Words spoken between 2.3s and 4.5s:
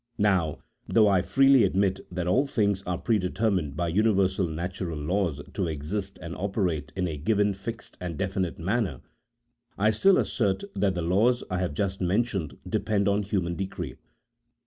things are predetermined by universal